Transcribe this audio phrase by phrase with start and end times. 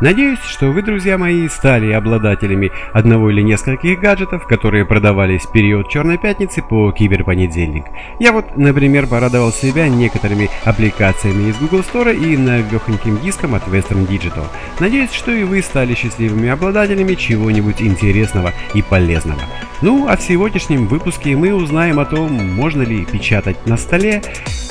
[0.00, 5.90] Надеюсь, что вы, друзья мои, стали обладателями одного или нескольких гаджетов, которые продавались в период
[5.90, 7.84] Черной Пятницы по Киберпонедельник.
[8.18, 14.08] Я вот, например, порадовал себя некоторыми аппликациями из Google Store и навехоньким диском от Western
[14.08, 14.46] Digital.
[14.80, 19.42] Надеюсь, что и вы стали счастливыми обладателями чего-нибудь интересного и полезного.
[19.82, 24.22] Ну, а в сегодняшнем выпуске мы узнаем о том, можно ли печатать на столе,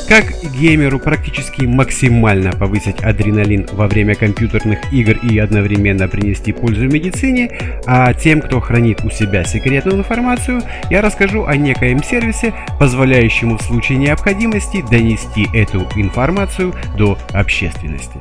[0.07, 7.51] как геймеру практически максимально повысить адреналин во время компьютерных игр и одновременно принести пользу медицине,
[7.85, 13.61] а тем, кто хранит у себя секретную информацию, я расскажу о некоем сервисе, позволяющему в
[13.61, 18.19] случае необходимости донести эту информацию до общественности.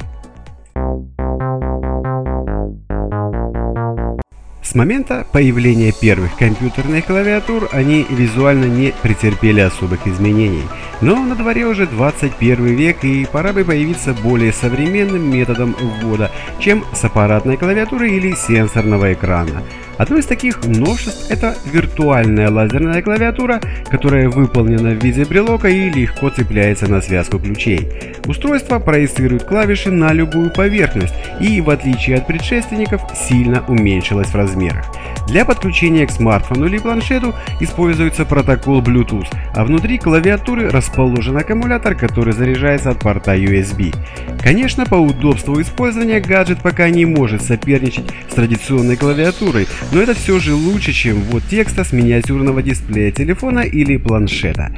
[4.68, 10.64] С момента появления первых компьютерных клавиатур они визуально не претерпели особых изменений.
[11.00, 16.84] Но на дворе уже 21 век и пора бы появиться более современным методом ввода, чем
[16.92, 19.62] с аппаратной клавиатуры или сенсорного экрана.
[19.98, 23.60] Одно из таких новшеств– это виртуальная лазерная клавиатура,
[23.90, 28.14] которая выполнена в виде брелока и легко цепляется на связку ключей.
[28.26, 34.84] Устройство проецирует клавиши на любую поверхность и, в отличие от предшественников, сильно уменьшилось в размерах.
[35.26, 42.32] Для подключения к смартфону или планшету используется протокол Bluetooth, а внутри клавиатуры расположен аккумулятор, который
[42.32, 43.94] заряжается от порта USB.
[44.42, 50.38] Конечно, по удобству использования гаджет пока не может соперничать с традиционной клавиатурой, но это все
[50.38, 54.72] же лучше, чем ввод текста с миниатюрного дисплея телефона или планшета.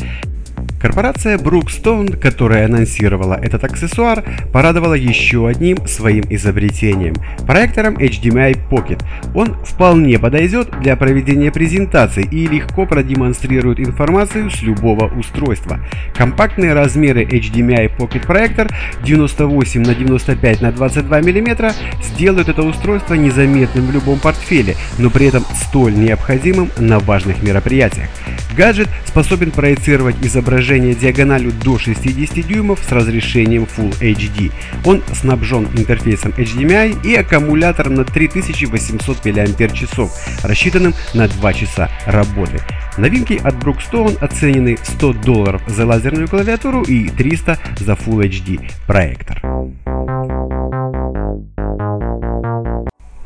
[0.80, 7.14] Корпорация Brookstone, которая анонсировала этот аксессуар, порадовала еще одним своим изобретением–
[7.46, 9.04] проектором HDMI Pocket.
[9.34, 15.80] Он вполне подойдет для проведения презентаций и легко продемонстрирует информацию с любого устройства.
[16.14, 18.70] Компактные размеры HDMI Pocket проектор
[19.04, 25.26] 98 на 95 на 22 мм сделают это устройство незаметным в любом портфеле, но при
[25.26, 28.08] этом столь необходимым на важных мероприятиях.
[28.56, 34.52] Гаджет способен проецировать изображение диагональю до 60 дюймов с разрешением Full HD.
[34.84, 39.84] Он снабжен интерфейсом HDMI и аккумулятор на 3800 мАч,
[40.42, 42.60] рассчитанным на 2 часа работы.
[42.96, 49.42] Новинки от Brookstone оценены 100 долларов за лазерную клавиатуру и 300 за Full HD проектор.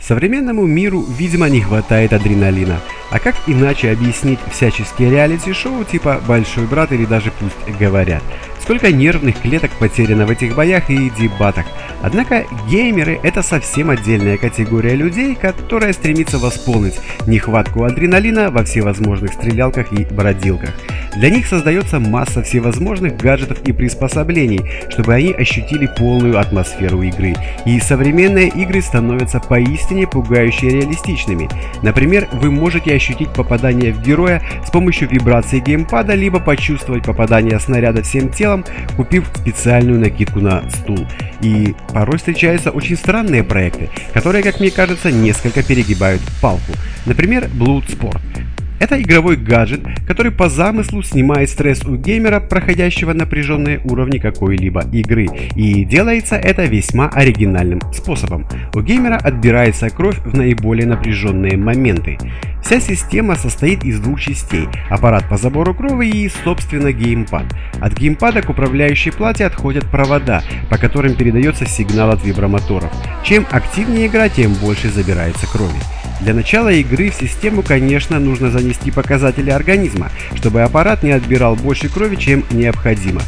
[0.07, 2.79] Современному миру, видимо, не хватает адреналина.
[3.11, 8.23] А как иначе объяснить всяческие реалити-шоу типа «Большой брат» или даже «Пусть говорят»?
[8.61, 11.65] Сколько нервных клеток потеряно в этих боях и дебатах.
[12.03, 19.93] Однако геймеры это совсем отдельная категория людей, которая стремится восполнить нехватку адреналина во всевозможных стрелялках
[19.93, 20.71] и бродилках.
[21.17, 24.61] Для них создается масса всевозможных гаджетов и приспособлений,
[24.91, 27.35] чтобы они ощутили полную атмосферу игры.
[27.65, 31.49] И современные игры становятся поистине пугающе реалистичными.
[31.83, 38.03] Например, вы можете ощутить попадание в героя с помощью вибрации геймпада, либо почувствовать попадание снаряда
[38.03, 38.65] всем телом,
[38.97, 41.07] купив специальную накидку на стул.
[41.41, 46.73] И порой встречаются очень странные проекты, которые, как мне кажется, несколько перегибают палку.
[47.07, 48.21] Например, Bloodsport.
[48.81, 55.27] Это игровой гаджет, который по замыслу снимает стресс у геймера, проходящего напряженные уровни какой-либо игры.
[55.55, 58.47] И делается это весьма оригинальным способом.
[58.75, 62.19] У геймера отбирается кровь в наиболее напряженные моменты.
[62.65, 67.45] Вся система состоит из двух частей– аппарат по забору крови и, собственно, геймпад.
[67.81, 72.91] От геймпада к управляющей плате отходят провода, по которым передается сигнал от вибромоторов.
[73.23, 75.79] Чем активнее игра, тем больше забирается крови.
[76.21, 81.88] Для начала игры в систему, конечно, нужно занести показатели организма, чтобы аппарат не отбирал больше
[81.88, 83.21] крови, чем необходимо.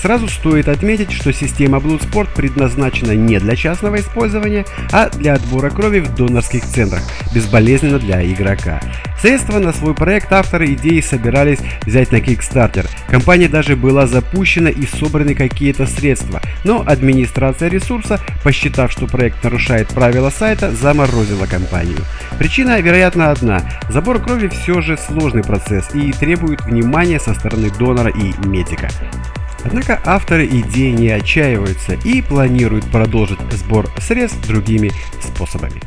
[0.00, 6.00] Сразу стоит отметить, что система Bloodsport предназначена не для частного использования, а для отбора крови
[6.00, 7.02] в донорских центрах,
[7.34, 8.80] безболезненно для игрока.
[9.20, 12.88] Средства на свой проект авторы идеи собирались взять на Kickstarter.
[13.08, 19.88] Компания даже была запущена и собраны какие-то средства, но администрация ресурса, посчитав, что проект нарушает
[19.88, 21.98] правила сайта, заморозила компанию.
[22.38, 23.60] Причина, вероятно, одна.
[23.90, 28.88] Забор крови все же сложный процесс и требует внимания со стороны донора и медика.
[29.62, 34.90] Однако авторы идеи не отчаиваются и планируют продолжить сбор средств другими
[35.20, 35.82] способами.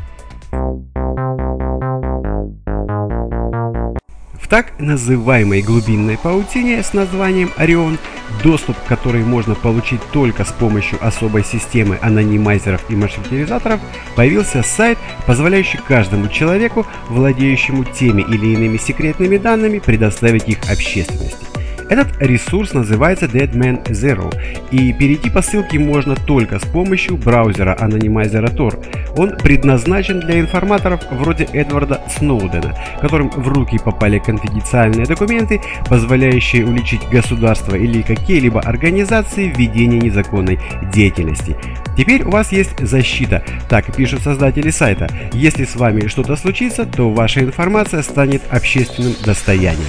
[4.44, 7.98] В так называемой глубинной паутине с названием Орион,
[8.42, 13.80] доступ к которой можно получить только с помощью особой системы анонимайзеров и маршрутизаторов,
[14.14, 21.53] появился сайт, позволяющий каждому человеку, владеющему теми или иными секретными данными, предоставить их общественности.
[21.88, 24.34] Этот ресурс называется Deadman Zero,
[24.70, 28.82] и перейти по ссылке можно только с помощью браузера анонимайзера Tor.
[29.16, 37.06] Он предназначен для информаторов вроде Эдварда Сноудена, которым в руки попали конфиденциальные документы, позволяющие уличить
[37.10, 40.58] государство или какие-либо организации в ведении незаконной
[40.92, 41.56] деятельности.
[41.96, 45.08] Теперь у вас есть защита, так пишут создатели сайта.
[45.32, 49.84] Если с вами что-то случится, то ваша информация станет общественным достоянием.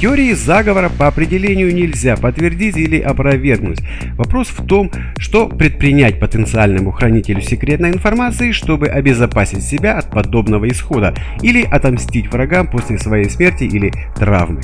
[0.00, 3.80] Теории заговора по определению нельзя подтвердить или опровергнуть.
[4.14, 11.14] Вопрос в том, что предпринять потенциальному хранителю секретной информации, чтобы обезопасить себя от подобного исхода
[11.42, 14.62] или отомстить врагам после своей смерти или травмы.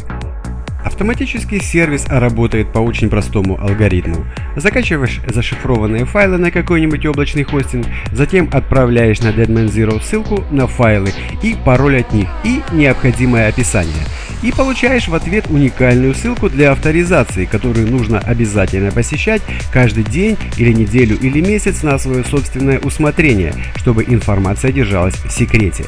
[0.86, 4.24] Автоматический сервис работает по очень простому алгоритму.
[4.54, 11.10] Закачиваешь зашифрованные файлы на какой-нибудь облачный хостинг, затем отправляешь на Deadman Zero ссылку на файлы
[11.42, 13.92] и пароль от них и необходимое описание–
[14.42, 19.42] и получаешь в ответ уникальную ссылку для авторизации, которую нужно обязательно посещать
[19.72, 25.84] каждый день или неделю или месяц на свое собственное усмотрение, чтобы информация держалась в секрете.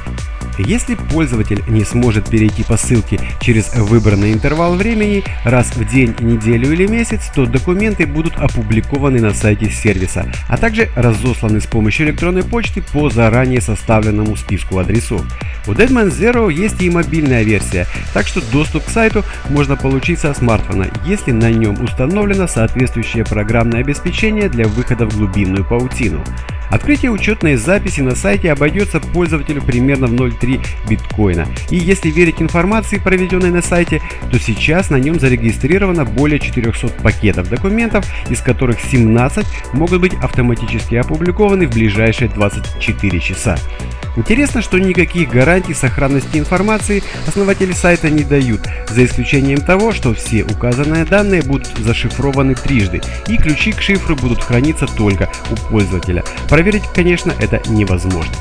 [0.59, 6.73] Если пользователь не сможет перейти по ссылке через выбранный интервал времени раз в день, неделю
[6.73, 12.43] или месяц, то документы будут опубликованы на сайте сервиса, а также разосланы с помощью электронной
[12.43, 15.23] почты по заранее составленному списку адресов.
[15.67, 20.35] У Deadman Zero есть и мобильная версия, так что доступ к сайту можно получить со
[20.35, 26.25] смартфона, если на нем установлено соответствующее программное обеспечение для выхода в глубинную паутину.
[26.71, 31.47] Открытие учетной записи на сайте обойдется пользователю примерно в 0,3 биткоина.
[31.71, 37.49] И если верить информации, проведенной на сайте, то сейчас на нем зарегистрировано более 400 пакетов
[37.49, 43.57] документов, из которых 17 могут быть автоматически опубликованы в ближайшие 24 часа.
[44.19, 50.43] Интересно, что никаких гарантий сохранности информации основатели сайта не дают, за исключением того, что все
[50.43, 56.25] указанные данные будут зашифрованы трижды, и ключи к шифру будут храниться только у пользователя.
[56.49, 58.35] Проверить, конечно, это невозможно.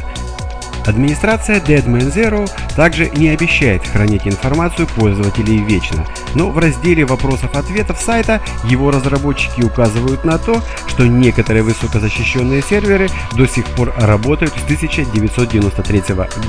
[0.88, 8.42] Администрация Deadman Zero также не обещает хранить информацию пользователей вечно, но в разделе вопросов-ответов сайта
[8.64, 16.04] его разработчики указывают на то, что некоторые высокозащищенные серверы до сих пор работают с 1993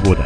[0.04, 0.24] года.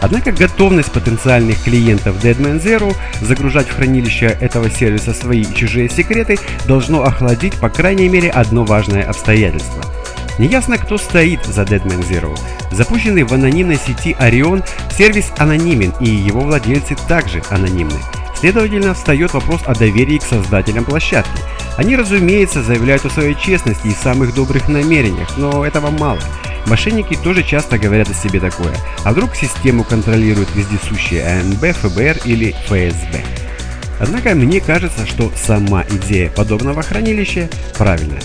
[0.00, 6.38] Однако готовность потенциальных клиентов Deadman Zero загружать в хранилище этого сервиса свои и чужие секреты
[6.66, 9.82] должно охладить по крайней мере одно важное обстоятельство–
[10.38, 12.36] Неясно, кто стоит за Deadman Zero.
[12.72, 14.64] Запущенный в анонимной сети Orion,
[14.96, 17.98] сервис анонимен и его владельцы также анонимны.
[18.36, 21.40] Следовательно, встает вопрос о доверии к создателям площадки.
[21.76, 26.20] Они, разумеется, заявляют о своей честности и самых добрых намерениях, но этого мало.
[26.66, 28.74] Мошенники тоже часто говорят о себе такое.
[29.04, 33.22] А вдруг систему контролирует вездесущие АНБ, ФБР или ФСБ?
[34.00, 37.48] Однако мне кажется, что сама идея подобного хранилища
[37.78, 38.22] правильная.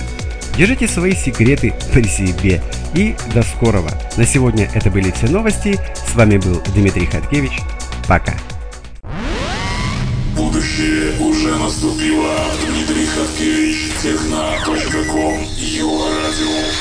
[0.59, 2.61] Держите свои секреты при себе.
[2.93, 3.89] И до скорого.
[4.17, 5.79] На сегодня это были все новости.
[5.95, 7.61] С вами был Дмитрий Хаткевич.
[8.09, 8.33] Пока.
[10.35, 12.35] Будущее уже наступило.
[12.67, 13.93] Дмитрий Хаткевич.
[14.03, 15.43] Техно.ком.
[15.55, 16.79] Его радио.